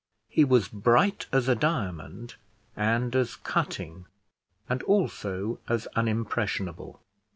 [0.29, 2.33] He was bright as a diamond,
[2.75, 4.07] and as cutting,
[4.67, 6.99] and also as unimpressionable.